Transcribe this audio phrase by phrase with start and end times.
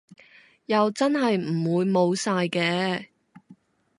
[0.65, 3.05] 又真係唔會冇晒嘅